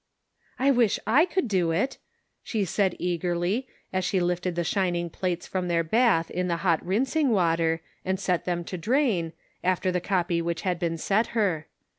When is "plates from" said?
5.11-5.67